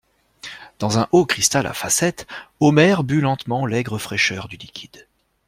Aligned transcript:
Dans 0.79 0.97
un 0.97 1.07
haut 1.11 1.27
cristal 1.27 1.67
à 1.67 1.75
facettes, 1.75 2.25
Omer 2.59 3.03
but 3.03 3.21
lentement 3.21 3.67
l'aigre 3.67 3.99
fraîcheur 3.99 4.47
du 4.47 4.57
liquide. 4.57 5.05